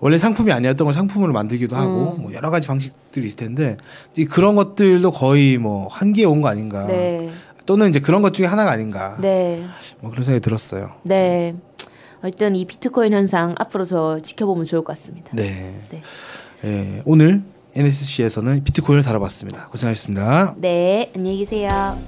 원래 0.00 0.16
상품이 0.16 0.52
아니었던 0.52 0.86
걸 0.86 0.94
상품으로 0.94 1.34
만들기도 1.34 1.76
하고 1.76 2.14
음. 2.16 2.22
뭐 2.22 2.32
여러 2.32 2.48
가지 2.50 2.66
방식들이 2.66 3.26
있을 3.26 3.36
텐데 3.36 3.76
이 4.16 4.24
그런 4.24 4.54
것들도 4.56 5.10
거의 5.10 5.58
뭐 5.58 5.86
한계에 5.88 6.24
온 6.24 6.40
거 6.40 6.48
아닌가. 6.48 6.86
네. 6.86 7.30
또는 7.66 7.90
이제 7.90 8.00
그런 8.00 8.22
것 8.22 8.32
중에 8.32 8.46
하나가 8.46 8.70
아닌가. 8.70 9.18
네. 9.20 9.62
뭐 10.00 10.10
그런 10.10 10.24
생각이 10.24 10.42
들었어요. 10.42 10.92
네. 11.02 11.54
일단 12.24 12.56
이 12.56 12.64
비트코인 12.64 13.12
현상 13.12 13.54
앞으로 13.58 13.84
저 13.84 14.18
지켜보면 14.22 14.64
좋을 14.64 14.80
것 14.82 14.94
같습니다. 14.96 15.28
네. 15.34 15.78
네. 15.90 16.00
예, 16.64 17.02
오늘 17.04 17.42
NSC에서는 17.74 18.64
비트코인을 18.64 19.02
다뤄봤습니다. 19.02 19.68
고생하셨습니다. 19.68 20.54
네, 20.58 21.10
안녕히 21.14 21.38
계세요. 21.38 21.98